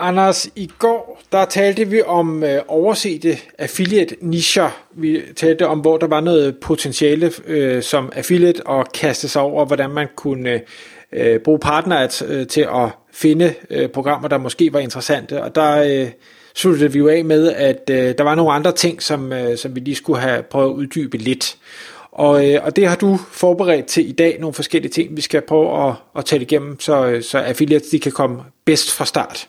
Anders, 0.00 0.48
i 0.56 0.70
går 0.78 1.18
der 1.32 1.44
talte 1.44 1.88
vi 1.88 2.02
om 2.02 2.44
øh, 2.44 2.62
oversete 2.68 3.38
affiliate-nischer. 3.58 4.68
Vi 4.94 5.22
talte 5.36 5.66
om, 5.66 5.78
hvor 5.78 5.96
der 5.96 6.06
var 6.06 6.20
noget 6.20 6.56
potentiale 6.58 7.32
øh, 7.46 7.82
som 7.82 8.12
affiliate 8.14 8.66
og 8.66 8.86
kaste 8.94 9.28
sig 9.28 9.42
over, 9.42 9.64
hvordan 9.64 9.90
man 9.90 10.06
kunne 10.16 10.60
øh, 11.12 11.40
bruge 11.40 11.58
partner 11.58 12.22
øh, 12.28 12.46
til 12.46 12.60
at 12.60 12.88
finde 13.12 13.54
øh, 13.70 13.88
programmer, 13.88 14.28
der 14.28 14.38
måske 14.38 14.72
var 14.72 14.78
interessante. 14.78 15.42
Og 15.42 15.54
der 15.54 16.02
øh, 16.02 16.10
sluttede 16.54 16.92
vi 16.92 16.98
jo 16.98 17.08
af 17.08 17.24
med, 17.24 17.52
at 17.52 17.90
øh, 17.90 18.14
der 18.18 18.24
var 18.24 18.34
nogle 18.34 18.52
andre 18.52 18.72
ting, 18.72 19.02
som, 19.02 19.32
øh, 19.32 19.58
som 19.58 19.74
vi 19.74 19.80
lige 19.80 19.94
skulle 19.94 20.20
have 20.20 20.42
prøvet 20.42 20.70
at 20.70 20.74
uddybe 20.74 21.16
lidt. 21.16 21.56
Og, 22.12 22.50
øh, 22.50 22.64
og 22.64 22.76
det 22.76 22.88
har 22.88 22.96
du 22.96 23.18
forberedt 23.30 23.86
til 23.86 24.08
i 24.08 24.12
dag, 24.12 24.36
nogle 24.40 24.54
forskellige 24.54 24.92
ting, 24.92 25.16
vi 25.16 25.20
skal 25.20 25.40
prøve 25.40 25.88
at, 25.88 25.94
at 26.18 26.24
tale 26.24 26.42
igennem, 26.42 26.80
så, 26.80 27.06
øh, 27.06 27.22
så 27.22 27.38
affiliates 27.38 27.88
de 27.88 27.98
kan 27.98 28.12
komme 28.12 28.42
bedst 28.64 28.92
fra 28.92 29.04
start. 29.04 29.48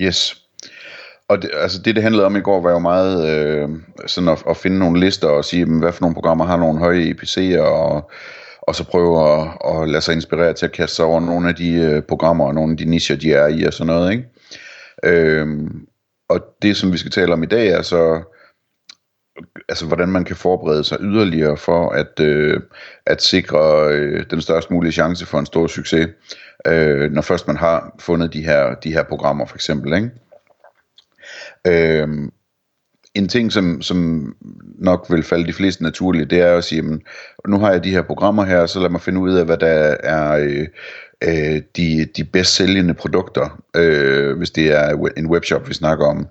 Yes. 0.00 0.42
Og 1.28 1.42
det, 1.42 1.50
altså 1.54 1.82
det, 1.82 1.94
det 1.94 2.02
handlede 2.02 2.26
om 2.26 2.36
i 2.36 2.40
går, 2.40 2.60
var 2.60 2.70
jo 2.70 2.78
meget 2.78 3.28
øh, 3.28 3.68
sådan 4.06 4.28
at, 4.28 4.42
at 4.48 4.56
finde 4.56 4.78
nogle 4.78 5.00
lister 5.00 5.28
og 5.28 5.44
sige, 5.44 5.64
hvad 5.64 5.92
for 5.92 6.00
nogle 6.00 6.14
programmer 6.14 6.44
har 6.44 6.56
nogle 6.56 6.78
høje 6.78 7.10
EPC'er, 7.10 7.60
og, 7.60 8.10
og 8.62 8.74
så 8.74 8.84
prøve 8.84 9.32
at, 9.32 9.48
at 9.64 9.88
lade 9.88 10.02
sig 10.02 10.14
inspirere 10.14 10.52
til 10.52 10.66
at 10.66 10.72
kaste 10.72 10.96
sig 10.96 11.04
over 11.04 11.20
nogle 11.20 11.48
af 11.48 11.54
de 11.54 11.72
øh, 11.72 12.02
programmer 12.02 12.46
og 12.46 12.54
nogle 12.54 12.72
af 12.72 12.76
de 12.76 12.84
nischer, 12.84 13.16
de 13.16 13.32
er 13.32 13.46
i 13.46 13.62
og 13.62 13.72
sådan 13.72 13.86
noget. 13.86 14.12
Ikke? 14.12 14.24
Øh, 15.04 15.46
og 16.28 16.40
det, 16.62 16.76
som 16.76 16.92
vi 16.92 16.98
skal 16.98 17.10
tale 17.10 17.32
om 17.32 17.42
i 17.42 17.46
dag, 17.46 17.68
er 17.68 17.82
så, 17.82 18.22
altså 19.68 19.86
hvordan 19.86 20.08
man 20.08 20.24
kan 20.24 20.36
forberede 20.36 20.84
sig 20.84 20.98
yderligere 21.00 21.56
for 21.56 21.90
at, 21.90 22.20
øh, 22.20 22.60
at 23.06 23.22
sikre 23.22 23.88
øh, 23.92 24.24
den 24.30 24.40
størst 24.40 24.70
mulige 24.70 24.92
chance 24.92 25.26
for 25.26 25.38
en 25.38 25.46
stor 25.46 25.66
succes, 25.66 26.08
øh, 26.66 27.12
når 27.12 27.22
først 27.22 27.46
man 27.46 27.56
har 27.56 27.96
fundet 28.00 28.32
de 28.32 28.44
her, 28.44 28.74
de 28.74 28.92
her 28.92 29.02
programmer 29.02 29.46
for 29.46 29.54
eksempel. 29.54 29.94
Ikke? 29.94 30.10
Øh, 31.66 32.08
en 33.14 33.28
ting, 33.28 33.52
som, 33.52 33.82
som 33.82 34.34
nok 34.78 35.06
vil 35.10 35.22
falde 35.22 35.46
de 35.46 35.52
fleste 35.52 35.82
naturligt, 35.82 36.30
det 36.30 36.40
er 36.40 36.56
at 36.56 36.64
sige, 36.64 36.76
jamen, 36.76 37.02
nu 37.48 37.58
har 37.58 37.70
jeg 37.72 37.84
de 37.84 37.90
her 37.90 38.02
programmer 38.02 38.44
her, 38.44 38.66
så 38.66 38.80
lad 38.80 38.90
mig 38.90 39.00
finde 39.00 39.20
ud 39.20 39.34
af, 39.34 39.44
hvad 39.44 39.56
der 39.58 39.96
er 40.00 40.36
øh, 40.36 40.66
øh, 41.24 41.62
de, 41.76 42.06
de 42.16 42.24
bedst 42.24 42.54
sælgende 42.54 42.94
produkter, 42.94 43.62
øh, 43.76 44.36
hvis 44.36 44.50
det 44.50 44.72
er 44.72 45.10
en 45.16 45.26
webshop, 45.26 45.68
vi 45.68 45.74
snakker 45.74 46.06
om. 46.06 46.26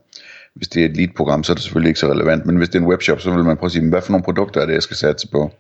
Hvis 0.56 0.68
det 0.68 0.82
er 0.82 0.86
et 0.86 0.98
lead-program, 0.98 1.44
så 1.44 1.52
er 1.52 1.56
det 1.56 1.64
selvfølgelig 1.64 1.90
ikke 1.90 2.00
så 2.00 2.12
relevant, 2.12 2.46
men 2.46 2.56
hvis 2.56 2.70
det 2.70 2.76
er 2.76 2.84
en 2.84 2.88
webshop, 2.88 3.22
så 3.22 3.32
vil 3.32 3.44
man 3.44 3.58
prøve 3.58 3.68
at 3.68 3.72
sige, 3.72 3.90
hvad 3.90 4.02
for 4.02 4.12
nogle 4.12 4.24
produkter 4.24 4.62
er 4.62 4.66
det, 4.66 4.74
jeg 4.74 4.84
skal 4.84 4.98
satse 4.98 5.28
på. 5.28 5.52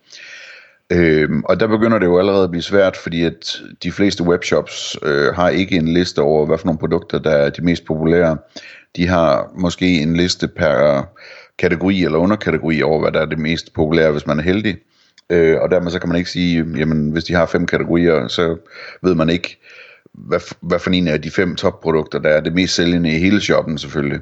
Øhm, 0.89 1.43
og 1.43 1.59
der 1.59 1.67
begynder 1.67 1.99
det 1.99 2.05
jo 2.05 2.19
allerede 2.19 2.43
at 2.43 2.51
blive 2.51 2.61
svært, 2.61 2.97
fordi 2.97 3.23
at 3.23 3.61
de 3.83 3.91
fleste 3.91 4.23
webshops 4.23 4.97
øh, 5.03 5.33
har 5.33 5.49
ikke 5.49 5.75
en 5.75 5.87
liste 5.87 6.21
over, 6.21 6.45
hvad 6.45 6.57
for 6.57 6.65
nogle 6.65 6.79
produkter, 6.79 7.19
der 7.19 7.31
er 7.31 7.49
de 7.49 7.61
mest 7.61 7.85
populære. 7.85 8.37
De 8.95 9.07
har 9.07 9.51
måske 9.57 10.01
en 10.01 10.15
liste 10.15 10.47
per 10.47 11.03
kategori 11.57 12.03
eller 12.03 12.17
underkategori 12.17 12.81
over, 12.81 13.01
hvad 13.01 13.11
der 13.11 13.21
er 13.21 13.25
det 13.25 13.39
mest 13.39 13.73
populære, 13.73 14.11
hvis 14.11 14.27
man 14.27 14.39
er 14.39 14.43
heldig. 14.43 14.77
Øh, 15.29 15.57
og 15.61 15.71
dermed 15.71 15.91
så 15.91 15.99
kan 15.99 16.09
man 16.09 16.17
ikke 16.17 16.29
sige, 16.29 16.65
jamen 16.77 17.11
hvis 17.11 17.23
de 17.23 17.33
har 17.33 17.45
fem 17.45 17.65
kategorier, 17.65 18.27
så 18.27 18.57
ved 19.01 19.15
man 19.15 19.29
ikke, 19.29 19.57
hvad, 20.13 20.39
hvad 20.61 20.79
for 20.79 20.89
en 20.89 21.07
af 21.07 21.21
de 21.21 21.31
fem 21.31 21.55
topprodukter, 21.55 22.19
der 22.19 22.29
er 22.29 22.41
det 22.41 22.53
mest 22.53 22.75
sælgende 22.75 23.15
i 23.15 23.19
hele 23.19 23.41
shoppen 23.41 23.77
selvfølgelig. 23.77 24.19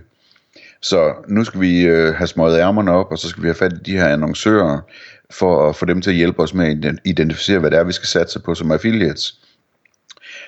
Så 0.84 1.14
nu 1.28 1.44
skal 1.44 1.62
vi 1.62 1.82
øh, 1.82 2.14
have 2.14 2.28
smøget 2.28 2.60
ærmerne 2.60 2.92
op, 2.92 3.12
og 3.12 3.20
så 3.20 3.28
skal 3.28 3.44
vi 3.44 3.48
have 3.48 3.56
fat 3.56 3.74
i 3.74 3.92
de 3.92 3.98
her 3.98 4.08
annoncører, 4.08 4.80
for 5.32 5.70
at 5.70 5.76
få 5.76 5.86
dem 5.86 6.02
til 6.02 6.10
at 6.10 6.16
hjælpe 6.16 6.40
os 6.40 6.54
med 6.54 6.86
at 6.86 6.96
identificere, 7.06 7.60
hvad 7.60 7.72
det 7.72 7.80
er, 7.80 7.84
vi 7.84 7.92
skal 7.92 8.08
satse 8.08 8.40
på 8.40 8.56
som 8.56 8.72
affiliates. 8.72 9.40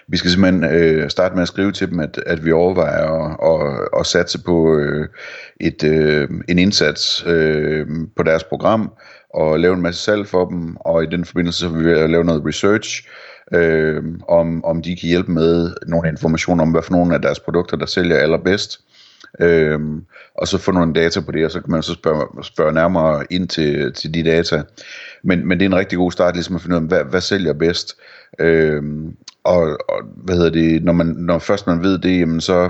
Vi 0.08 0.18
skal 0.18 0.32
simpelthen 0.32 0.64
øh, 0.64 1.10
starte 1.10 1.36
med 1.36 1.42
at 1.42 1.48
skrive 1.48 1.72
til 1.72 1.90
dem, 1.90 2.00
at, 2.00 2.18
at 2.26 2.46
vi 2.46 2.52
overvejer 2.52 3.10
at, 3.10 3.38
at, 3.52 4.00
at 4.00 4.06
satse 4.06 4.44
på 4.44 4.78
øh, 4.78 5.08
et, 5.62 5.84
øh, 5.84 6.30
en 6.48 6.60
indsats 6.60 7.24
øh, 7.28 7.88
på 8.16 8.24
deres 8.24 8.44
program, 8.44 8.92
og 9.34 9.60
lave 9.60 9.74
en 9.74 9.82
masse 9.82 10.04
salg 10.04 10.28
for 10.28 10.46
dem, 10.46 10.78
og 10.80 11.04
i 11.04 11.08
den 11.12 11.26
forbindelse 11.26 11.60
så 11.60 11.70
vil 11.70 11.86
vi 11.86 12.08
lave 12.08 12.24
noget 12.24 12.46
research, 12.46 13.08
øh, 13.54 14.04
om, 14.28 14.66
om 14.66 14.82
de 14.82 14.96
kan 14.96 15.10
hjælpe 15.10 15.32
med 15.32 15.74
nogle 15.88 16.10
informationer 16.10 16.64
om, 16.64 16.72
hvad 16.72 16.82
for 16.82 16.92
nogle 16.92 17.16
af 17.16 17.22
deres 17.22 17.40
produkter, 17.40 17.78
der 17.78 17.86
sælger 17.86 18.18
allerbedst. 18.18 18.82
Øhm, 19.40 20.06
og 20.36 20.48
så 20.48 20.58
få 20.58 20.72
nogle 20.72 20.94
data 20.94 21.22
på 21.22 21.32
det, 21.32 21.46
og 21.46 21.52
så 21.52 21.62
kan 21.62 21.72
man 21.72 21.84
så 21.84 21.94
spørge, 21.94 22.44
spørge 22.44 22.74
nærmere 22.74 23.24
ind 23.30 23.48
til, 23.48 23.94
til 23.94 24.14
de 24.14 24.24
data. 24.24 24.64
Men, 25.24 25.48
men 25.48 25.60
det 25.60 25.66
er 25.66 25.70
en 25.70 25.76
rigtig 25.76 25.98
god 25.98 26.12
start, 26.12 26.36
ligesom 26.36 26.56
at 26.56 26.62
finde 26.62 26.76
ud 26.76 26.82
af, 26.82 26.88
hvad, 26.88 27.04
hvad 27.04 27.22
sælger 27.22 27.54
bedst. 27.54 27.96
Øhm, 28.40 29.16
og, 29.44 29.62
og 29.90 30.02
hvad 30.16 30.36
hedder 30.36 30.50
det, 30.50 30.84
når, 30.84 30.94
man, 30.94 31.08
når 31.08 31.40
først 31.40 31.68
man 31.68 31.84
ved 31.84 31.98
det, 31.98 32.20
jamen 32.20 32.42
så 32.42 32.70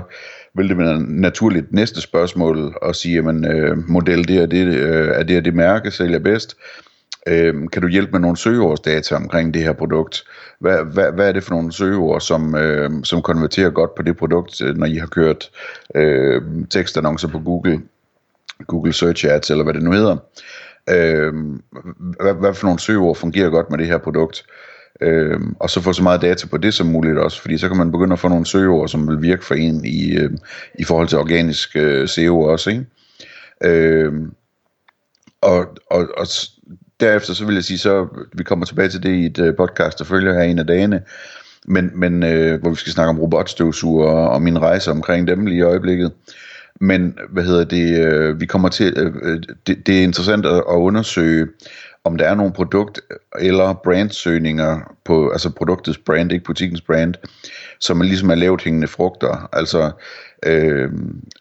vil 0.54 0.68
det 0.68 0.78
være 0.78 1.00
naturligt 1.00 1.72
næste 1.72 2.00
spørgsmål 2.00 2.74
at 2.82 2.96
sige, 2.96 3.14
jamen 3.14 3.44
øh, 3.44 3.88
model 3.88 4.28
det 4.28 4.42
og 4.42 4.50
det, 4.50 4.66
øh, 4.66 5.08
er 5.08 5.22
det 5.22 5.36
og 5.36 5.44
det 5.44 5.54
mærke 5.54 5.90
sælger 5.90 6.18
bedst. 6.18 6.56
Øh, 7.26 7.54
kan 7.72 7.82
du 7.82 7.88
hjælpe 7.88 8.12
med 8.12 8.20
nogle 8.20 8.36
søgeordsdata 8.36 9.14
omkring 9.14 9.54
det 9.54 9.62
her 9.62 9.72
produkt? 9.72 10.24
Hvad, 10.60 10.84
hvad, 10.84 11.12
hvad 11.12 11.28
er 11.28 11.32
det 11.32 11.44
for 11.44 11.54
nogle 11.54 11.72
søgeord, 11.72 12.20
som, 12.20 12.54
øh, 12.54 12.90
som 13.04 13.22
konverterer 13.22 13.70
godt 13.70 13.94
på 13.94 14.02
det 14.02 14.16
produkt, 14.16 14.62
øh, 14.62 14.76
når 14.76 14.86
I 14.86 14.96
har 14.96 15.06
kørt 15.06 15.50
øh, 15.94 16.42
tekstannoncer 16.70 17.28
på 17.28 17.38
Google, 17.38 17.80
Google 18.66 18.92
Search 18.92 19.26
Ads, 19.28 19.50
eller 19.50 19.64
hvad 19.64 19.74
det 19.74 19.82
nu 19.82 19.92
hedder? 19.92 20.16
Øh, 20.90 21.34
hvad, 22.20 22.34
hvad 22.34 22.54
for 22.54 22.66
nogle 22.66 22.80
søgeord 22.80 23.16
fungerer 23.16 23.50
godt 23.50 23.70
med 23.70 23.78
det 23.78 23.86
her 23.86 23.98
produkt? 23.98 24.46
Øh, 25.00 25.40
og 25.60 25.70
så 25.70 25.80
få 25.80 25.92
så 25.92 26.02
meget 26.02 26.22
data 26.22 26.46
på 26.46 26.56
det 26.56 26.74
som 26.74 26.86
muligt 26.86 27.18
også, 27.18 27.40
fordi 27.40 27.58
så 27.58 27.68
kan 27.68 27.76
man 27.76 27.92
begynde 27.92 28.12
at 28.12 28.18
få 28.18 28.28
nogle 28.28 28.46
søgeord, 28.46 28.88
som 28.88 29.08
vil 29.08 29.22
virke 29.22 29.44
for 29.44 29.54
en 29.54 29.84
i, 29.84 30.16
øh, 30.16 30.30
i 30.78 30.84
forhold 30.84 31.08
til 31.08 31.18
organisk 31.18 31.76
øh, 31.76 32.08
SEO 32.08 32.40
også, 32.40 32.70
ikke? 32.70 32.86
Øh, 33.64 34.12
og, 35.40 35.66
og, 35.90 36.08
og 36.16 36.26
derefter 37.00 37.34
så 37.34 37.44
vil 37.44 37.54
jeg 37.54 37.64
sige, 37.64 37.78
så 37.78 38.06
vi 38.32 38.44
kommer 38.44 38.66
tilbage 38.66 38.88
til 38.88 39.02
det 39.02 39.10
i 39.10 39.26
et 39.26 39.38
øh, 39.38 39.56
podcast, 39.56 39.98
der 39.98 40.04
følger 40.04 40.32
her 40.32 40.42
en 40.42 40.58
af 40.58 40.66
dagene, 40.66 41.02
men, 41.66 41.90
men 41.94 42.22
øh, 42.22 42.60
hvor 42.60 42.70
vi 42.70 42.76
skal 42.76 42.92
snakke 42.92 43.10
om 43.10 43.20
robotstøvsuger 43.20 44.06
og, 44.10 44.30
og 44.30 44.42
min 44.42 44.58
rejse 44.58 44.90
omkring 44.90 45.28
dem 45.28 45.46
lige 45.46 45.58
i 45.58 45.62
øjeblikket. 45.62 46.12
Men 46.80 47.18
hvad 47.30 47.44
hedder 47.44 47.64
det, 47.64 48.04
øh, 48.04 48.40
vi 48.40 48.46
kommer 48.46 48.68
til, 48.68 48.94
øh, 48.96 49.12
øh 49.22 49.42
det, 49.66 49.86
det 49.86 49.98
er 49.98 50.02
interessant 50.02 50.46
at, 50.46 50.56
at 50.56 50.74
undersøge, 50.74 51.46
om 52.04 52.16
der 52.16 52.24
er 52.24 52.34
nogle 52.34 52.52
produkt- 52.52 53.00
eller 53.38 53.74
brandsøgninger 53.84 54.94
på, 55.04 55.30
altså 55.30 55.50
produktets 55.50 55.98
brand, 55.98 56.32
ikke 56.32 56.44
butikkens 56.44 56.80
brand, 56.80 57.14
som 57.80 58.00
er 58.00 58.04
ligesom 58.04 58.30
er 58.30 58.34
lavt 58.34 58.62
hængende 58.62 58.88
frugter. 58.88 59.48
Altså, 59.52 59.90
øh, 60.46 60.90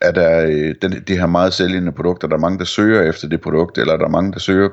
er 0.01 0.11
der 0.11 0.45
øh, 0.45 0.75
den, 0.81 1.03
det 1.07 1.19
her 1.19 1.25
meget 1.25 1.53
sælgende 1.53 1.91
produkter, 1.91 2.27
der 2.27 2.35
er 2.35 2.39
mange, 2.39 2.59
der 2.59 2.65
søger 2.65 3.01
efter 3.09 3.27
det 3.27 3.41
produkt, 3.41 3.77
eller 3.77 3.93
er 3.93 3.97
der 3.97 4.07
mange, 4.07 4.31
der 4.31 4.39
søger 4.39 4.69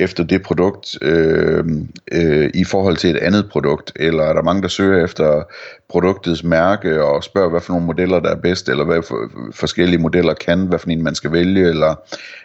efter 0.00 0.24
det 0.24 0.42
produkt 0.42 0.98
øh, 1.02 1.64
øh, 2.12 2.50
i 2.54 2.64
forhold 2.64 2.96
til 2.96 3.10
et 3.10 3.16
andet 3.16 3.48
produkt, 3.50 3.92
eller 3.96 4.22
er 4.22 4.32
der 4.32 4.42
mange, 4.42 4.62
der 4.62 4.68
søger 4.68 5.04
efter 5.04 5.42
produktets 5.88 6.44
mærke 6.44 7.04
og 7.04 7.24
spørger, 7.24 7.50
hvad 7.50 7.60
for 7.60 7.72
nogle 7.72 7.86
modeller, 7.86 8.20
der 8.20 8.30
er 8.30 8.40
bedst, 8.40 8.68
eller 8.68 8.84
hvad 8.84 9.02
for, 9.02 9.30
forskellige 9.52 10.00
modeller 10.00 10.34
kan, 10.34 10.66
hvad 10.66 10.78
for 10.78 10.90
en 10.90 11.02
man 11.02 11.14
skal 11.14 11.32
vælge, 11.32 11.68
eller 11.68 11.90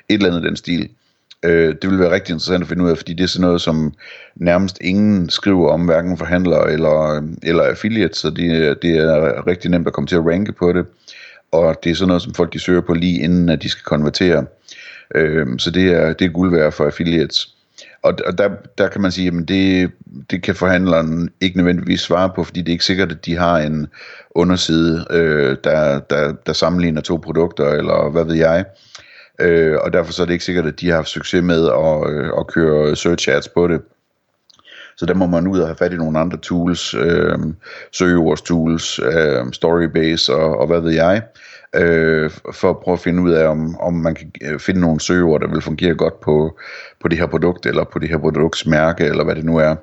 et 0.10 0.14
eller 0.14 0.28
andet 0.28 0.44
den 0.44 0.56
stil. 0.56 0.90
Øh, 1.46 1.76
det 1.82 1.90
vil 1.90 2.00
være 2.00 2.12
rigtig 2.12 2.34
interessant 2.34 2.62
at 2.62 2.68
finde 2.68 2.84
ud 2.84 2.90
af, 2.90 2.98
fordi 2.98 3.14
det 3.14 3.24
er 3.24 3.28
sådan 3.28 3.46
noget, 3.48 3.62
som 3.62 3.94
nærmest 4.36 4.78
ingen 4.82 5.30
skriver 5.30 5.72
om, 5.72 5.86
hverken 5.86 6.18
forhandlere 6.18 6.72
eller, 6.72 7.28
eller 7.44 7.64
affiliates, 7.64 8.18
så 8.18 8.30
det, 8.30 8.82
det 8.82 8.98
er 8.98 9.48
rigtig 9.48 9.72
nemt 9.72 9.88
at 9.88 9.94
komme 9.94 10.08
til 10.08 10.16
at 10.16 10.26
ranke 10.26 10.52
på 10.52 10.74
det, 10.74 10.86
og 11.52 11.76
det 11.84 11.92
er 11.92 11.96
sådan 11.96 12.08
noget, 12.08 12.22
som 12.22 12.34
folk 12.34 12.54
de 12.54 12.60
søger 12.60 12.82
på 12.82 12.94
lige 12.94 13.22
inden, 13.22 13.50
at 13.50 13.62
de 13.62 13.70
skal 13.70 13.84
konvertere. 13.84 14.46
Øh, 15.16 15.48
så 15.58 15.72
det 15.72 15.88
er, 15.94 16.14
det 16.14 16.26
er 16.26 16.30
guld 16.30 16.52
værd 16.52 16.72
for 16.72 16.86
affiliates. 16.86 17.54
Og, 18.02 18.14
og 18.26 18.38
der, 18.38 18.50
der 18.78 18.88
kan 18.88 19.02
man 19.02 19.12
sige, 19.12 19.28
at 19.28 19.48
det, 19.48 19.92
det 20.32 20.44
kan 20.44 20.56
forhandleren 20.56 21.30
ikke 21.42 21.58
nødvendigvis 21.58 22.02
svare 22.02 22.32
på, 22.36 22.44
fordi 22.44 22.60
det 22.60 22.68
er 22.68 22.74
ikke 22.74 22.86
sikkert, 22.86 23.12
at 23.12 23.26
de 23.26 23.36
har 23.36 23.58
en 23.58 23.88
underside, 24.32 25.06
øh, 25.10 25.58
der, 25.64 26.00
der, 26.00 26.32
der 26.32 26.54
sammenligner 26.54 27.02
to 27.02 27.16
produkter, 27.18 27.70
eller 27.70 28.10
hvad 28.10 28.26
ved 28.26 28.36
jeg. 28.36 28.66
Øh, 28.68 29.07
øh, 29.40 29.78
og 29.82 29.94
derfor 29.94 30.14
så 30.14 30.22
er 30.22 30.26
det 30.26 30.34
ikke 30.34 30.46
sikkert, 30.46 30.66
at 30.66 30.80
de 30.80 30.88
har 30.90 30.96
haft 30.96 31.08
succes 31.10 31.44
med 31.44 31.68
at, 31.68 32.14
øh, 32.14 32.30
at 32.40 32.48
køre 32.48 32.96
search 32.96 33.30
ads 33.30 33.50
på 33.50 33.68
det. 33.68 33.82
Så 34.98 35.06
der 35.06 35.14
må 35.14 35.28
man 35.28 35.48
ud 35.48 35.60
og 35.60 35.68
have 35.68 35.76
fat 35.76 35.94
i 35.94 35.98
nogle 35.98 36.20
andre 36.20 36.38
tools, 36.38 36.94
øh, 36.94 37.38
søgeordstools, 37.92 39.00
øh, 39.00 39.54
Storybase 39.54 40.36
og, 40.36 40.60
og 40.60 40.68
hvad 40.68 40.82
ved 40.82 40.92
jeg. 40.92 41.22
øh, 41.76 42.30
for 42.54 42.70
at 42.70 42.78
prøve 42.80 42.94
at 42.94 43.00
finde 43.00 43.24
ud 43.24 43.32
af, 43.32 43.48
om, 43.48 43.80
om 43.80 43.94
man 43.94 44.16
kan 44.16 44.32
øh, 44.42 44.60
finde 44.60 44.82
nogle 44.82 45.00
søgeord, 45.00 45.42
der 45.42 45.48
vil 45.48 45.62
fungere 45.62 45.96
godt 45.96 46.20
på, 46.22 46.58
på 47.02 47.08
det 47.08 47.18
her 47.18 47.28
produkt, 47.28 47.66
eller 47.66 47.84
på 47.84 48.00
det 48.00 48.10
her 48.10 48.18
produkts 48.18 48.66
mærke, 48.66 49.04
eller 49.06 49.24
hvad 49.24 49.36
det 49.36 49.46
nu 49.46 49.58
er, 49.58 49.76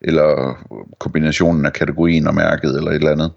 eller 0.00 0.58
kombinationen 0.98 1.66
af 1.66 1.72
kategorien 1.72 2.26
og 2.26 2.34
mærket, 2.34 2.76
eller 2.76 2.90
et 2.90 2.94
eller 2.94 3.12
andet. 3.12 3.32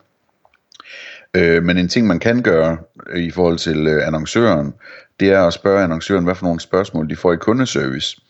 Øh, 1.38 1.64
men 1.64 1.78
en 1.78 1.88
ting, 1.88 2.08
man 2.08 2.20
kan 2.20 2.42
gøre 2.42 2.78
øh, 3.10 3.24
i 3.24 3.32
forhold 3.32 3.58
til 3.58 3.88
øh, 3.88 4.08
annoncøren, 4.08 4.74
det 5.20 5.32
er 5.32 5.42
at 5.42 5.54
spørge 5.54 5.84
annoncøren, 5.84 6.24
hvad 6.24 6.36
for 6.36 6.46
nogle 6.46 6.60
spørgsmål 6.60 7.10
de 7.10 7.16
får 7.16 7.34
i 7.34 7.38
kundeservice. 7.38 8.22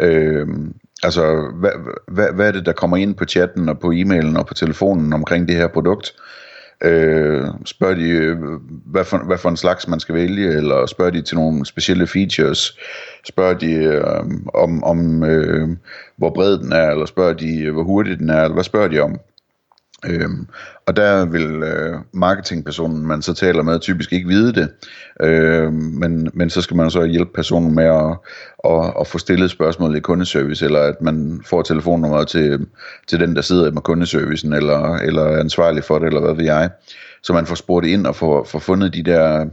Øh, 0.00 0.46
altså, 1.02 1.52
hvad, 1.60 1.70
hvad, 2.08 2.32
hvad 2.34 2.48
er 2.48 2.52
det, 2.52 2.66
der 2.66 2.72
kommer 2.72 2.96
ind 2.96 3.14
på 3.14 3.24
chatten 3.24 3.68
og 3.68 3.78
på 3.78 3.92
e-mailen 3.92 4.36
og 4.36 4.46
på 4.46 4.54
telefonen 4.54 5.12
omkring 5.12 5.48
det 5.48 5.56
her 5.56 5.68
produkt? 5.68 6.14
Øh, 6.82 7.46
spørger 7.64 7.94
de, 7.94 8.08
øh, 8.08 8.36
hvad 8.86 9.04
for, 9.04 9.18
hvad 9.18 9.38
for 9.38 9.48
en 9.48 9.56
slags 9.56 9.88
man 9.88 10.00
skal 10.00 10.14
vælge, 10.14 10.48
eller 10.56 10.86
spørger 10.86 11.10
de 11.10 11.22
til 11.22 11.36
nogle 11.36 11.66
specielle 11.66 12.06
features? 12.06 12.78
Spørger 13.24 13.54
de 13.54 13.72
øh, 13.72 14.04
om, 14.54 14.84
om 14.84 15.24
øh, 15.24 15.68
hvor 16.16 16.30
bred 16.30 16.58
den 16.58 16.72
er, 16.72 16.90
eller 16.90 17.06
spørger 17.06 17.32
de, 17.32 17.62
øh, 17.62 17.72
hvor 17.72 17.82
hurtig 17.82 18.18
den 18.18 18.30
er, 18.30 18.42
eller 18.42 18.54
hvad 18.54 18.64
spørger 18.64 18.88
de 18.88 19.00
om? 19.00 19.20
Øhm, 20.06 20.46
og 20.86 20.96
der 20.96 21.24
vil 21.24 21.62
øh, 21.62 21.98
marketingpersonen, 22.12 23.06
man 23.06 23.22
så 23.22 23.34
taler 23.34 23.62
med, 23.62 23.80
typisk 23.80 24.12
ikke 24.12 24.28
vide 24.28 24.52
det, 24.52 24.68
øhm, 25.20 25.72
men, 25.72 26.30
men 26.34 26.50
så 26.50 26.62
skal 26.62 26.76
man 26.76 26.90
så 26.90 27.04
hjælpe 27.04 27.30
personen 27.34 27.74
med 27.74 27.84
at, 27.84 28.16
at, 28.64 28.92
at 29.00 29.06
få 29.06 29.18
stillet 29.18 29.50
spørgsmål 29.50 29.96
i 29.96 30.00
kundeservice, 30.00 30.64
eller 30.64 30.80
at 30.80 31.00
man 31.00 31.42
får 31.46 31.62
telefonnummeret 31.62 32.28
til, 32.28 32.66
til 33.06 33.20
den, 33.20 33.36
der 33.36 33.42
sidder 33.42 33.70
med 33.70 33.82
kundeservicen, 33.82 34.52
eller, 34.52 34.94
eller 34.94 35.22
er 35.22 35.40
ansvarlig 35.40 35.84
for 35.84 35.98
det, 35.98 36.06
eller 36.06 36.20
hvad 36.20 36.34
ved 36.34 36.44
jeg. 36.44 36.70
Så 37.22 37.32
man 37.32 37.46
får 37.46 37.54
spurgt 37.54 37.86
ind 37.86 38.06
og 38.06 38.16
får, 38.16 38.44
får 38.44 38.58
fundet 38.58 38.94
de 38.94 39.02
der 39.02 39.46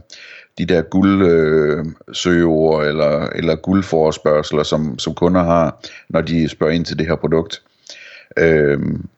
de 0.58 0.66
der 0.66 0.82
guldsøgeord 0.82 2.82
øh, 2.82 2.88
eller, 2.88 3.28
eller 3.34 3.56
guldforespørgseler, 3.56 4.62
som, 4.62 4.98
som 4.98 5.14
kunder 5.14 5.42
har, 5.42 5.80
når 6.08 6.20
de 6.20 6.48
spørger 6.48 6.72
ind 6.72 6.84
til 6.84 6.98
det 6.98 7.06
her 7.06 7.16
produkt. 7.16 7.62
Øhm, 8.38 9.08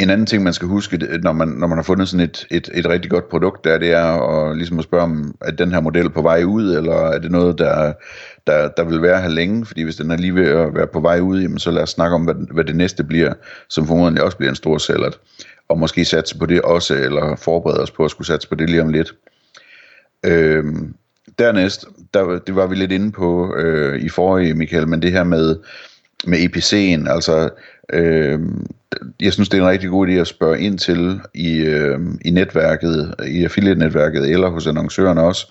en 0.00 0.10
anden 0.10 0.26
ting, 0.26 0.42
man 0.42 0.52
skal 0.52 0.68
huske, 0.68 1.18
når 1.22 1.32
man, 1.32 1.48
når 1.48 1.66
man 1.66 1.78
har 1.78 1.82
fundet 1.82 2.08
sådan 2.08 2.24
et, 2.24 2.46
et, 2.50 2.70
et 2.74 2.88
rigtig 2.88 3.10
godt 3.10 3.28
produkt, 3.28 3.64
der, 3.64 3.78
det 3.78 3.92
er 3.92 4.04
at, 4.04 4.56
ligesom 4.56 4.78
at 4.78 4.84
spørge 4.84 5.02
om, 5.02 5.34
er 5.40 5.50
den 5.50 5.72
her 5.72 5.80
model 5.80 6.10
på 6.10 6.22
vej 6.22 6.42
ud, 6.44 6.76
eller 6.76 6.94
er 6.94 7.18
det 7.18 7.30
noget, 7.30 7.58
der, 7.58 7.92
der, 8.46 8.68
der 8.68 8.84
vil 8.84 9.02
være 9.02 9.22
her 9.22 9.28
længe? 9.28 9.66
Fordi 9.66 9.82
hvis 9.82 9.96
den 9.96 10.10
er 10.10 10.16
lige 10.16 10.34
ved 10.34 10.48
at 10.48 10.74
være 10.74 10.86
på 10.86 11.00
vej 11.00 11.20
ud, 11.20 11.40
jamen, 11.40 11.58
så 11.58 11.70
lad 11.70 11.82
os 11.82 11.90
snakke 11.90 12.14
om, 12.14 12.24
hvad, 12.24 12.34
hvad 12.34 12.64
det 12.64 12.76
næste 12.76 13.04
bliver, 13.04 13.32
som 13.68 13.86
formodentlig 13.86 14.24
også 14.24 14.36
bliver 14.36 14.50
en 14.50 14.56
stor 14.56 14.78
sælger. 14.78 15.10
Og 15.68 15.78
måske 15.78 16.04
satse 16.04 16.38
på 16.38 16.46
det 16.46 16.62
også, 16.62 16.94
eller 16.94 17.36
forberede 17.36 17.82
os 17.82 17.90
på 17.90 18.04
at 18.04 18.10
skulle 18.10 18.26
satse 18.26 18.48
på 18.48 18.54
det 18.54 18.70
lige 18.70 18.82
om 18.82 18.88
lidt. 18.88 19.14
Øhm, 20.26 20.94
dernæst, 21.38 21.86
der, 22.14 22.38
det 22.38 22.56
var 22.56 22.66
vi 22.66 22.74
lidt 22.74 22.92
inde 22.92 23.12
på 23.12 23.56
øh, 23.56 24.00
i 24.00 24.08
forrige, 24.08 24.54
Michael, 24.54 24.88
men 24.88 25.02
det 25.02 25.12
her 25.12 25.24
med, 25.24 25.56
med 26.26 26.38
EPC'en, 26.38 27.10
altså 27.12 27.50
øh, 27.92 28.40
jeg 29.20 29.32
synes, 29.32 29.48
det 29.48 29.58
er 29.58 29.62
en 29.62 29.68
rigtig 29.70 29.90
god 29.90 30.08
idé 30.08 30.12
at 30.12 30.26
spørge 30.26 30.60
ind 30.60 30.78
til 30.78 31.20
i, 31.34 31.56
øh, 31.56 31.98
i 32.24 32.30
netværket, 32.30 33.14
i 33.28 33.44
affiliate-netværket, 33.44 34.30
eller 34.30 34.48
hos 34.48 34.66
annoncørerne 34.66 35.22
også, 35.22 35.46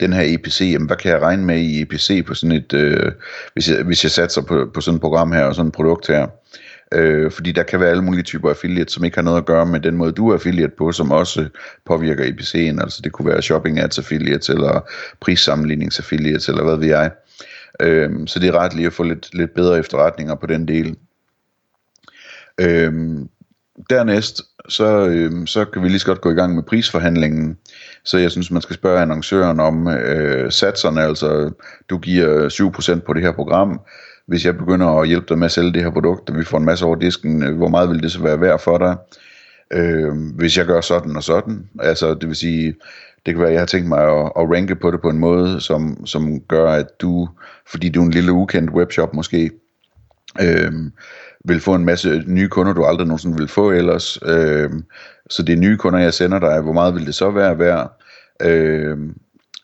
den 0.00 0.12
her 0.12 0.22
EPC, 0.34 0.60
jamen, 0.72 0.86
hvad 0.86 0.96
kan 0.96 1.10
jeg 1.10 1.22
regne 1.22 1.44
med 1.44 1.58
i 1.60 1.82
EPC 1.82 2.26
på 2.26 2.34
sådan 2.34 2.56
et, 2.56 2.72
øh, 2.72 3.12
hvis, 3.52 3.70
jeg, 3.70 3.82
hvis 3.82 4.04
jeg 4.04 4.10
satser 4.10 4.42
på, 4.42 4.70
på 4.74 4.80
sådan 4.80 4.96
et 4.96 5.00
program 5.00 5.32
her, 5.32 5.44
og 5.44 5.54
sådan 5.54 5.68
et 5.68 5.74
produkt 5.74 6.06
her. 6.06 6.26
Øh, 6.94 7.30
fordi 7.30 7.52
der 7.52 7.62
kan 7.62 7.80
være 7.80 7.90
alle 7.90 8.04
mulige 8.04 8.22
typer 8.22 8.50
affiliate, 8.50 8.92
som 8.92 9.04
ikke 9.04 9.16
har 9.16 9.22
noget 9.22 9.38
at 9.38 9.46
gøre 9.46 9.66
med 9.66 9.80
den 9.80 9.96
måde, 9.96 10.12
du 10.12 10.28
er 10.28 10.34
affiliate 10.34 10.72
på, 10.78 10.92
som 10.92 11.10
også 11.10 11.48
påvirker 11.86 12.24
EPC'en. 12.24 12.82
Altså 12.82 13.00
det 13.04 13.12
kunne 13.12 13.28
være 13.28 13.42
shopping 13.42 13.78
ads 13.78 13.98
affiliates, 13.98 14.48
eller 14.48 14.90
prissammenligningsaffiliates, 15.20 16.48
eller 16.48 16.64
hvad 16.64 16.76
ved 16.76 16.86
jeg. 16.86 17.10
Øh, 17.82 18.10
så 18.26 18.38
det 18.38 18.48
er 18.48 18.58
ret 18.58 18.74
lige 18.74 18.86
at 18.86 18.92
få 18.92 19.02
lidt, 19.02 19.34
lidt 19.34 19.54
bedre 19.54 19.78
efterretninger 19.78 20.34
på 20.34 20.46
den 20.46 20.68
del. 20.68 20.96
Øhm, 22.60 23.28
dernæst, 23.90 24.42
så, 24.68 25.06
øhm, 25.06 25.46
så 25.46 25.64
kan 25.64 25.82
vi 25.82 25.88
lige 25.88 25.98
så 25.98 26.06
godt 26.06 26.20
gå 26.20 26.30
i 26.30 26.34
gang 26.34 26.54
med 26.54 26.62
prisforhandlingen. 26.62 27.58
Så 28.04 28.18
jeg 28.18 28.30
synes, 28.30 28.50
man 28.50 28.62
skal 28.62 28.76
spørge 28.76 29.00
annoncøren 29.00 29.60
om 29.60 29.88
øh, 29.88 30.52
satserne, 30.52 31.02
altså 31.02 31.50
du 31.90 31.98
giver 31.98 32.48
7% 32.96 33.00
på 33.06 33.12
det 33.12 33.22
her 33.22 33.32
program. 33.32 33.80
Hvis 34.26 34.46
jeg 34.46 34.58
begynder 34.58 34.86
at 34.86 35.08
hjælpe 35.08 35.26
dig 35.28 35.38
med 35.38 35.44
at 35.46 35.52
sælge 35.52 35.72
det 35.72 35.82
her 35.82 35.90
produkt, 35.90 36.30
og 36.30 36.36
vi 36.36 36.44
får 36.44 36.58
en 36.58 36.64
masse 36.64 36.84
over 36.84 36.96
disken, 36.96 37.42
øh, 37.42 37.56
hvor 37.56 37.68
meget 37.68 37.90
vil 37.90 38.02
det 38.02 38.12
så 38.12 38.22
være 38.22 38.40
værd 38.40 38.60
for 38.60 38.78
dig? 38.78 38.96
Øh, 39.72 40.12
hvis 40.36 40.58
jeg 40.58 40.66
gør 40.66 40.80
sådan 40.80 41.16
og 41.16 41.22
sådan, 41.22 41.68
altså 41.80 42.14
det 42.14 42.28
vil 42.28 42.36
sige, 42.36 42.74
det 43.26 43.34
kan 43.34 43.40
være, 43.40 43.48
at 43.48 43.54
jeg 43.54 43.60
har 43.60 43.66
tænkt 43.66 43.88
mig 43.88 44.02
at, 44.02 44.32
at 44.36 44.50
ranke 44.50 44.76
på 44.76 44.90
det 44.90 45.00
på 45.00 45.08
en 45.08 45.18
måde, 45.18 45.60
som, 45.60 46.06
som 46.06 46.40
gør, 46.40 46.72
at 46.72 46.86
du, 47.00 47.28
fordi 47.70 47.88
du 47.88 48.00
er 48.00 48.06
en 48.06 48.10
lille 48.10 48.32
ukendt 48.32 48.70
webshop 48.70 49.14
måske, 49.14 49.50
øh, 50.40 50.72
vil 51.44 51.60
få 51.60 51.74
en 51.74 51.84
masse 51.84 52.22
nye 52.26 52.48
kunder, 52.48 52.72
du 52.72 52.84
aldrig 52.84 53.06
nogensinde 53.06 53.38
vil 53.38 53.48
få 53.48 53.70
ellers. 53.70 54.18
Øh, 54.26 54.70
så 55.30 55.42
det 55.42 55.52
er 55.52 55.56
nye 55.56 55.76
kunder, 55.76 55.98
jeg 55.98 56.14
sender 56.14 56.38
dig. 56.38 56.60
Hvor 56.60 56.72
meget 56.72 56.94
vil 56.94 57.06
det 57.06 57.14
så 57.14 57.30
være 57.30 57.58
værd? 57.58 58.00
Øh, 58.42 58.98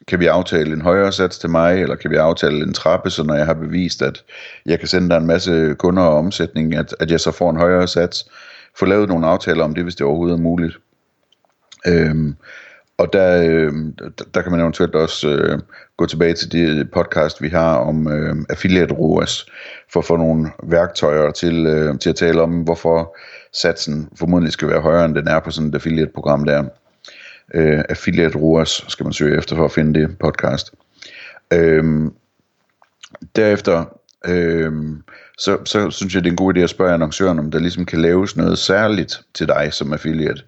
kan 0.08 0.20
vi 0.20 0.26
aftale 0.26 0.72
en 0.72 0.80
højere 0.80 1.12
sats 1.12 1.38
til 1.38 1.50
mig, 1.50 1.82
eller 1.82 1.96
kan 1.96 2.10
vi 2.10 2.16
aftale 2.16 2.62
en 2.62 2.74
trappe, 2.74 3.10
så 3.10 3.22
når 3.22 3.34
jeg 3.34 3.46
har 3.46 3.54
bevist, 3.54 4.02
at 4.02 4.24
jeg 4.66 4.78
kan 4.78 4.88
sende 4.88 5.08
dig 5.08 5.16
en 5.16 5.26
masse 5.26 5.74
kunder 5.78 6.02
og 6.02 6.18
omsætning, 6.18 6.74
at, 6.74 6.94
at 7.00 7.10
jeg 7.10 7.20
så 7.20 7.30
får 7.30 7.50
en 7.50 7.56
højere 7.56 7.88
sats. 7.88 8.30
Få 8.78 8.84
lavet 8.84 9.08
nogle 9.08 9.26
aftaler 9.26 9.64
om 9.64 9.74
det, 9.74 9.82
hvis 9.82 9.94
det 9.94 10.06
overhovedet 10.06 10.34
er 10.34 10.42
muligt. 10.42 10.78
Øh, 11.86 12.14
og 12.98 13.12
der, 13.12 13.42
øh, 13.42 13.72
der 14.34 14.42
kan 14.42 14.52
man 14.52 14.60
eventuelt 14.60 14.94
også 14.94 15.28
øh, 15.28 15.58
gå 15.96 16.06
tilbage 16.06 16.34
til 16.34 16.52
det 16.52 16.90
podcast, 16.90 17.42
vi 17.42 17.48
har 17.48 17.76
om 17.76 18.08
øh, 18.08 18.36
affiliate 18.48 18.94
ROAS, 18.94 19.46
for 19.92 20.00
at 20.00 20.06
få 20.06 20.16
nogle 20.16 20.50
værktøjer 20.62 21.30
til, 21.30 21.66
øh, 21.66 21.98
til 21.98 22.10
at 22.10 22.16
tale 22.16 22.42
om, 22.42 22.62
hvorfor 22.62 23.16
satsen 23.52 24.08
formodentlig 24.18 24.52
skal 24.52 24.68
være 24.68 24.80
højere, 24.80 25.04
end 25.04 25.14
den 25.14 25.28
er 25.28 25.40
på 25.40 25.50
sådan 25.50 25.68
et 25.68 25.74
affiliate-program 25.74 26.44
der. 26.44 26.64
Øh, 27.54 27.84
affiliate 27.88 28.38
ROAS 28.38 28.84
skal 28.88 29.04
man 29.04 29.12
søge 29.12 29.38
efter 29.38 29.56
for 29.56 29.64
at 29.64 29.72
finde 29.72 30.00
det 30.00 30.18
podcast. 30.18 30.74
Øh, 31.52 32.10
derefter 33.36 33.84
øh, 34.26 34.72
så, 35.38 35.58
så 35.64 35.90
synes 35.90 36.14
jeg, 36.14 36.24
det 36.24 36.28
er 36.28 36.32
en 36.32 36.36
god 36.36 36.56
idé 36.56 36.60
at 36.60 36.70
spørge 36.70 36.94
annoncøren, 36.94 37.38
om 37.38 37.50
der 37.50 37.58
ligesom 37.58 37.84
kan 37.84 38.00
laves 38.00 38.36
noget 38.36 38.58
særligt 38.58 39.20
til 39.34 39.48
dig 39.48 39.68
som 39.72 39.92
affiliate. 39.92 40.42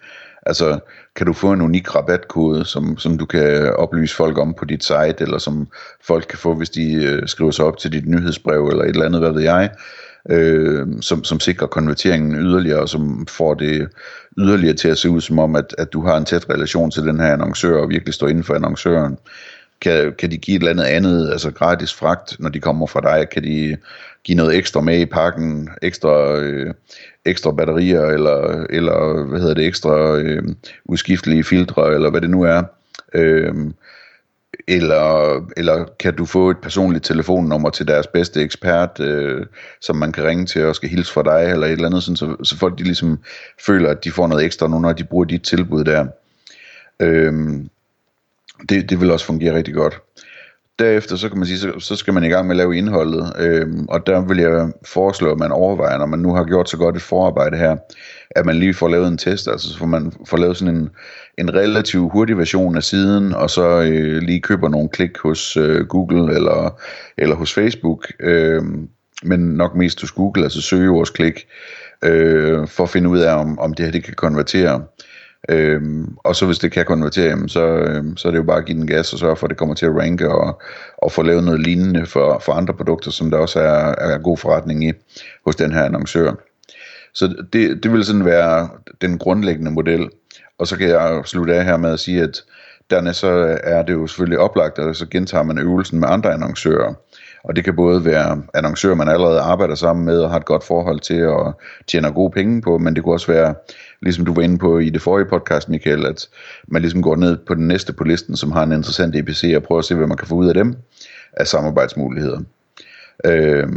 Altså, 0.49 0.79
kan 1.17 1.27
du 1.27 1.33
få 1.33 1.53
en 1.53 1.61
unik 1.61 1.95
rabatkode, 1.95 2.65
som, 2.65 2.99
som 2.99 3.19
du 3.19 3.27
kan 3.27 3.75
oplyse 3.75 4.17
folk 4.17 4.39
om 4.39 4.55
på 4.55 4.65
dit 4.65 4.85
site, 4.85 5.17
eller 5.21 5.39
som 5.39 5.69
folk 6.03 6.27
kan 6.29 6.39
få, 6.39 6.55
hvis 6.55 6.71
de 6.71 6.95
øh, 6.95 7.29
skriver 7.29 7.51
sig 7.51 7.65
op 7.65 7.79
til 7.79 7.93
dit 7.93 8.07
nyhedsbrev, 8.07 8.67
eller 8.67 8.85
et 8.85 8.89
eller 8.89 9.07
andet, 9.07 9.21
hvad 9.21 9.33
ved 9.33 9.43
jeg, 9.43 9.71
øh, 10.31 10.87
som, 11.01 11.25
som 11.25 11.41
sikrer 11.41 11.67
konverteringen 11.67 12.35
yderligere, 12.35 12.81
og 12.81 12.89
som 12.89 13.27
får 13.27 13.55
det 13.55 13.89
yderligere 14.39 14.77
til 14.77 14.89
at 14.89 14.99
se 14.99 15.11
ud 15.11 15.21
som 15.21 15.39
om, 15.39 15.57
at, 15.57 15.75
at 15.79 15.93
du 15.93 16.07
har 16.07 16.17
en 16.17 16.25
tæt 16.25 16.51
relation 16.51 16.91
til 16.91 17.03
den 17.03 17.21
her 17.21 17.33
annoncør, 17.33 17.81
og 17.81 17.89
virkelig 17.89 18.15
står 18.15 18.29
inden 18.29 18.45
for 18.45 18.55
annoncøren. 18.55 19.19
Kan, 19.81 20.15
kan 20.19 20.31
de 20.31 20.39
give 20.39 20.57
et 20.57 20.61
eller 20.61 20.71
andet 20.71 20.85
andet, 20.85 21.31
altså 21.31 21.51
gratis 21.51 21.95
fragt, 21.95 22.41
når 22.41 22.49
de 22.49 22.61
kommer 22.61 22.87
fra 22.87 23.01
dig? 23.01 23.29
Kan 23.29 23.43
de 23.43 23.77
give 24.25 24.37
noget 24.37 24.57
ekstra 24.57 24.81
med 24.81 25.01
i 25.01 25.07
pakken, 25.07 25.69
ekstra, 25.83 26.37
øh, 26.37 26.75
ekstra 27.25 27.53
batterier, 27.53 28.05
eller, 28.05 28.67
eller 28.71 29.25
hvad 29.25 29.41
hedder 29.41 29.55
det, 29.55 29.67
ekstra 29.67 30.17
øh, 30.17 30.43
udskiftelige 30.85 31.45
filtre, 31.45 31.95
eller 31.95 32.11
hvad 32.11 32.21
det 32.21 32.31
nu 32.31 32.43
er. 32.43 32.63
Øh, 33.15 33.55
eller, 34.69 35.41
eller 35.57 35.85
kan 36.01 36.17
du 36.17 36.25
få 36.25 36.51
et 36.51 36.59
personligt 36.63 37.05
telefonnummer 37.05 37.71
til 37.71 37.89
deres 37.89 38.07
bedste 38.07 38.43
ekspert, 38.43 39.01
øh, 39.01 39.47
som 39.81 39.97
man 39.97 40.13
kan 40.13 40.25
ringe 40.25 40.47
til 40.47 40.65
og 40.65 40.75
skal 40.75 40.89
hilse 40.89 41.13
fra 41.13 41.23
dig, 41.23 41.53
eller 41.53 41.67
et 41.67 41.73
eller 41.73 41.87
andet, 41.87 42.03
sådan, 42.03 42.17
så, 42.17 42.37
så 42.43 42.57
folk 42.57 42.79
de 42.79 42.85
ligesom 42.85 43.19
føler, 43.67 43.91
at 43.91 44.05
de 44.05 44.11
får 44.11 44.27
noget 44.27 44.45
ekstra 44.45 44.69
nu, 44.69 44.79
når 44.79 44.93
de 44.93 45.05
bruger 45.05 45.25
dit 45.25 45.43
tilbud 45.43 45.85
der. 45.85 46.07
Øh, 47.01 47.61
det, 48.69 48.91
det 48.91 49.01
vil 49.01 49.11
også 49.11 49.27
fungere 49.27 49.55
rigtig 49.55 49.75
godt. 49.75 50.01
Derefter, 50.79 51.17
så 51.17 51.29
kan 51.29 51.39
man 51.39 51.47
sige, 51.47 51.59
så, 51.59 51.73
så 51.79 51.97
skal 51.97 52.15
man 52.15 52.25
i 52.25 52.29
gang 52.29 52.47
med 52.47 52.55
at 52.55 52.57
lave 52.57 52.77
indholdet, 52.77 53.33
øhm, 53.39 53.87
og 53.89 54.07
der 54.07 54.21
vil 54.21 54.39
jeg 54.39 54.73
foreslå, 54.87 55.33
at 55.33 55.39
man 55.39 55.53
overvejer, 55.53 55.99
når 55.99 56.07
man 56.07 56.19
nu 56.19 56.35
har 56.35 56.45
gjort 56.45 56.71
så 56.71 56.77
godt 56.77 56.97
et 56.97 57.03
forarbejde 57.03 57.57
her, 57.57 57.77
at 58.31 58.47
man 58.47 58.57
lige 58.57 58.75
får 58.75 58.89
lavet 58.89 59.09
en 59.09 59.19
test, 59.19 59.49
altså 59.49 59.73
så 59.73 59.79
får 59.79 59.87
man 59.87 60.13
får 60.27 60.37
lavet 60.37 60.57
sådan 60.57 60.77
en, 60.77 60.89
en 61.39 61.55
relativt 61.55 62.13
hurtig 62.13 62.39
version 62.39 62.77
af 62.77 62.83
siden, 62.83 63.35
og 63.35 63.51
så 63.51 63.83
øh, 63.83 64.23
lige 64.23 64.41
køber 64.41 64.69
nogle 64.69 64.89
klik 64.89 65.19
hos 65.19 65.57
øh, 65.57 65.87
Google 65.87 66.35
eller, 66.35 66.81
eller 67.19 67.37
hos 67.37 67.55
Facebook, 67.55 68.13
øh, 68.21 68.63
men 69.23 69.41
nok 69.41 69.75
mest 69.75 70.01
hos 70.01 70.13
Google, 70.13 70.45
altså 70.45 70.61
søgeordsklik, 70.61 71.47
øh, 72.05 72.69
for 72.69 72.83
at 72.83 72.91
finde 72.91 73.09
ud 73.09 73.19
af, 73.19 73.35
om, 73.35 73.59
om 73.59 73.75
det 73.75 73.85
her 73.85 73.93
det 73.93 74.05
kan 74.05 74.15
konvertere. 74.15 74.85
Øhm, 75.49 76.17
og 76.17 76.37
så 76.37 76.47
hvis 76.47 76.59
det 76.59 76.73
kan 76.73 76.85
konvertere, 76.85 77.29
jamen, 77.29 77.49
så, 77.49 77.67
øhm, 77.67 78.17
så 78.17 78.29
er 78.29 78.33
det 78.33 78.39
jo 78.39 78.43
bare 78.43 78.59
at 78.59 78.65
give 78.65 78.79
den 78.79 78.87
gas 78.87 79.13
og 79.13 79.19
sørge 79.19 79.37
for, 79.37 79.47
at 79.47 79.51
det 79.51 79.59
kommer 79.59 79.75
til 79.75 79.87
at 79.87 79.97
ranke 79.97 80.31
og, 80.31 80.63
og 80.99 81.13
få 81.13 81.23
lavet 81.23 81.45
noget 81.45 81.61
lignende 81.61 82.07
for, 82.07 82.39
for 82.45 82.53
andre 82.53 82.75
produkter, 82.75 83.11
som 83.11 83.31
der 83.31 83.39
også 83.39 83.61
er, 83.61 83.95
er 83.99 84.19
god 84.19 84.37
forretning 84.37 84.89
i 84.89 84.93
hos 85.45 85.57
den 85.57 85.73
her 85.73 85.85
annoncør. 85.85 86.33
Så 87.15 87.45
det, 87.53 87.83
det 87.83 87.93
vil 87.93 88.05
sådan 88.05 88.25
være 88.25 88.69
den 89.01 89.19
grundlæggende 89.19 89.71
model. 89.71 90.09
Og 90.59 90.67
så 90.67 90.77
kan 90.77 90.89
jeg 90.89 91.23
slutte 91.25 91.55
af 91.55 91.65
her 91.65 91.77
med 91.77 91.93
at 91.93 92.01
sige, 92.01 92.23
at 92.23 92.43
dernæst 92.91 93.19
så 93.19 93.59
er 93.63 93.83
det 93.83 93.93
jo 93.93 94.07
selvfølgelig 94.07 94.39
oplagt, 94.39 94.79
at 94.79 94.97
så 94.97 95.07
gentager 95.07 95.45
man 95.45 95.59
øvelsen 95.59 96.01
med 96.01 96.09
andre 96.11 96.33
annoncører. 96.33 96.95
Og 97.45 97.57
det 97.57 97.65
kan 97.65 97.77
både 97.77 98.05
være 98.05 98.43
annoncører, 98.55 98.95
man 98.95 99.09
allerede 99.09 99.41
arbejder 99.41 99.75
sammen 99.75 100.05
med 100.05 100.19
og 100.19 100.31
har 100.31 100.37
et 100.37 100.45
godt 100.45 100.65
forhold 100.65 101.01
til 101.01 101.29
og 101.29 101.61
tjener 101.87 102.11
gode 102.11 102.31
penge 102.31 102.63
på, 102.63 102.79
men 102.79 102.97
det 102.97 103.05
kunne 103.05 103.15
også 103.15 103.33
være, 103.33 103.55
ligesom 104.03 104.25
du 104.25 104.35
var 104.35 104.43
inde 104.43 104.59
på 104.59 104.79
i 104.79 104.91
det 104.91 105.03
forrige 105.03 105.29
podcast, 105.29 105.69
Michael, 105.69 106.07
at 106.07 106.29
man 106.69 106.83
ligesom 106.83 107.03
går 107.03 107.17
ned 107.17 107.37
på 107.37 107.55
den 107.55 107.69
næste 107.69 107.93
på 107.93 108.05
listen, 108.05 108.37
som 108.37 108.53
har 108.53 108.63
en 108.63 108.73
interessant 108.73 109.17
EPC, 109.17 109.53
og 109.57 109.63
prøver 109.63 109.79
at 109.79 109.85
se, 109.85 109.95
hvad 109.95 110.07
man 110.07 110.17
kan 110.17 110.29
få 110.29 110.35
ud 110.35 110.49
af 110.49 110.55
dem 110.55 110.77
af 111.33 111.47
samarbejdsmuligheder. 111.47 112.41
Øh, 113.25 113.69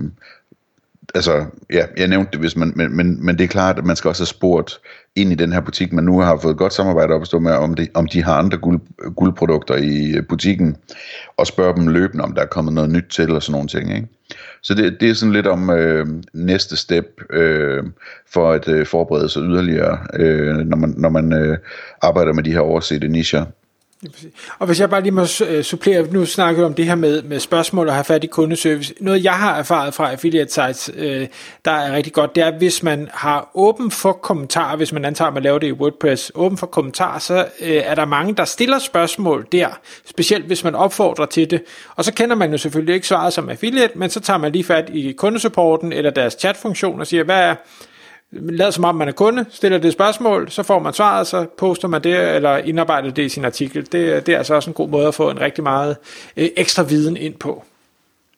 altså, 1.16 1.46
ja, 1.74 1.86
jeg 1.98 2.08
nævnte 2.08 2.32
det, 2.32 2.40
hvis 2.40 2.56
man, 2.56 2.74
men, 2.75 2.98
men, 2.98 3.25
men 3.25 3.38
det 3.38 3.44
er 3.44 3.48
klart, 3.48 3.78
at 3.78 3.86
man 3.86 3.96
skal 3.96 4.10
også 4.10 4.22
have 4.22 4.28
spurgt 4.28 4.80
ind 5.16 5.32
i 5.32 5.36
den 5.36 5.54
her 5.54 5.60
butik, 5.60 5.94
man 5.94 6.04
nu 6.04 6.20
har 6.20 6.38
fået 6.38 6.58
godt 6.58 6.74
samarbejde 6.74 7.13
op 7.13 7.22
at 7.22 7.28
stå 7.28 7.40
med, 7.40 7.51
om, 7.51 7.74
det, 7.74 7.90
om 7.94 8.08
de 8.08 8.24
har 8.24 8.38
andre 8.38 8.58
guld, 8.58 8.80
guldprodukter 9.16 9.75
i 9.75 10.22
butikken, 10.30 10.78
og 11.38 11.48
spørge 11.48 11.75
dem 11.75 11.88
løbende, 11.88 12.24
om 12.24 12.34
der 12.34 12.42
er 12.42 12.46
kommet 12.46 12.74
noget 12.74 12.90
nyt 12.90 13.06
til, 13.10 13.32
og 13.32 13.44
sådan 13.44 13.51
nogle 13.51 13.68
ting, 13.68 13.96
ikke? 13.96 14.08
Så 14.63 14.74
det, 14.74 15.01
det 15.01 15.10
er 15.10 15.13
sådan 15.13 15.34
lidt 15.34 15.48
om 15.48 15.70
øh, 15.70 16.08
næste 16.34 16.77
step 16.77 17.06
øh, 17.30 17.84
for 18.27 18.51
at 18.51 18.68
øh, 18.68 18.86
forberede 18.86 19.30
sig 19.30 19.41
yderligere, 19.41 19.98
øh, 20.13 20.58
når 20.58 20.77
man, 20.77 20.94
når 20.98 21.10
man 21.10 21.34
øh, 21.34 21.58
arbejder 22.01 22.34
med 22.34 22.44
de 22.44 22.51
her 22.51 22.60
oversete 22.60 23.08
nischer. 23.08 23.46
Og 24.60 24.67
hvis 24.67 24.79
jeg 24.79 24.89
bare 24.89 25.01
lige 25.01 25.12
må 25.12 25.25
øh, 25.48 25.63
supplere, 25.63 26.08
nu 26.12 26.25
snakker 26.25 26.62
vi 26.62 26.65
om 26.65 26.74
det 26.74 26.86
her 26.86 26.96
med, 26.96 27.22
med 27.22 27.39
spørgsmål 27.39 27.88
og 27.88 27.93
have 27.93 28.03
fat 28.03 28.24
i 28.24 28.27
kundeservice. 28.27 28.93
Noget 29.00 29.24
jeg 29.24 29.34
har 29.34 29.58
erfaret 29.58 29.93
fra 29.93 30.12
affiliate 30.12 30.53
sites, 30.53 30.91
øh, 30.96 31.27
der 31.65 31.72
er 31.72 31.96
rigtig 31.96 32.13
godt, 32.13 32.36
det 32.36 32.43
er, 32.43 32.58
hvis 32.58 32.84
man 32.84 33.10
har 33.13 33.51
åben 33.55 33.91
for 33.91 34.12
kommentarer, 34.12 34.75
hvis 34.75 34.93
man 34.93 35.05
antager, 35.05 35.27
at 35.27 35.34
man 35.34 35.43
laver 35.43 35.60
det 35.60 35.67
i 35.67 35.72
WordPress, 35.72 36.31
åben 36.36 36.58
for 36.58 36.67
kommentarer, 36.67 37.20
så 37.20 37.46
øh, 37.62 37.70
er 37.86 37.96
der 37.96 38.05
mange, 38.05 38.36
der 38.36 38.46
stiller 38.46 38.79
spørgsmål 38.79 39.48
der, 39.51 39.79
specielt 40.05 40.46
hvis 40.46 40.63
man 40.63 40.75
opfordrer 40.75 41.25
til 41.25 41.51
det. 41.51 41.63
Og 41.96 42.05
så 42.05 42.13
kender 42.13 42.36
man 42.36 42.51
jo 42.51 42.58
selvfølgelig 42.58 42.96
ikke 42.96 43.08
svaret 43.08 43.34
som 43.34 43.50
affiliate, 43.50 43.98
men 43.98 44.10
så 44.10 44.20
tager 44.20 44.38
man 44.38 44.51
lige 44.51 44.63
fat 44.63 44.89
i 44.93 45.12
kundesupporten 45.12 45.93
eller 45.93 46.12
deres 46.12 46.34
chatfunktion 46.39 47.00
og 47.00 47.08
siger, 47.08 47.24
hvad 47.24 47.39
er 47.43 47.55
Lad 48.32 48.72
som 48.72 48.84
om 48.84 48.96
man 48.96 49.08
er 49.08 49.12
kunde, 49.12 49.46
stiller 49.50 49.78
det 49.78 49.94
spørgsmål, 49.94 50.52
så 50.52 50.64
får 50.64 50.80
man 50.80 50.94
svaret, 50.94 51.28
så 51.28 51.46
poster 51.58 51.88
man 51.88 52.04
det, 52.04 52.36
eller 52.36 52.58
indarbejder 52.58 53.12
det 53.12 53.24
i 53.24 53.30
sin 53.30 53.46
artikel. 53.46 53.88
Det, 53.92 54.26
det 54.26 54.34
er 54.34 54.38
altså 54.38 54.54
også 54.54 54.70
en 54.70 54.74
god 54.74 54.90
måde 54.90 55.08
at 55.08 55.16
få 55.16 55.30
en 55.30 55.42
rigtig 55.42 55.64
meget 55.64 55.96
øh, 56.38 56.50
ekstra 56.58 56.84
viden 56.84 57.18
ind 57.18 57.34
på. 57.34 57.66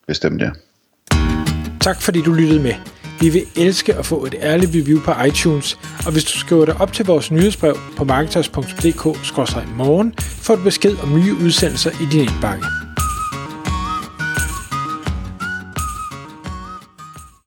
Bestemt, 0.07 0.41
ja. 0.41 0.49
Tak 1.81 2.01
fordi 2.01 2.21
du 2.21 2.33
lyttede 2.33 2.63
med. 2.63 2.73
Vi 3.19 3.29
vil 3.29 3.43
elske 3.57 3.93
at 3.93 4.05
få 4.05 4.25
et 4.25 4.35
ærligt 4.41 4.71
review 4.75 5.01
på 5.01 5.11
iTunes, 5.27 5.79
og 6.05 6.11
hvis 6.11 6.23
du 6.23 6.39
skriver 6.39 6.65
dig 6.65 6.81
op 6.81 6.93
til 6.93 7.05
vores 7.05 7.31
nyhedsbrev 7.31 7.77
på 7.97 8.03
marketers.dk-morgen, 8.03 10.13
får 10.17 10.55
du 10.55 10.63
besked 10.63 10.95
om 11.03 11.19
nye 11.19 11.33
udsendelser 11.45 11.91
i 11.91 12.05
din 12.11 12.21
indbakke. 12.21 12.65